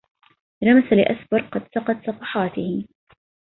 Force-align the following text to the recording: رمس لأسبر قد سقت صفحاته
رمس 0.63 0.93
لأسبر 0.93 1.39
قد 1.41 1.67
سقت 1.75 2.05
صفحاته 2.07 2.85